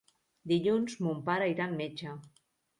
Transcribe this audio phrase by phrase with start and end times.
[0.51, 2.19] Dilluns mon pare irà al metge.